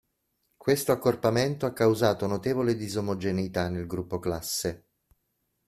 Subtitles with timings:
[0.57, 4.87] Questo accorpamento ha causato notevole disomogeneità nel gruppo classe.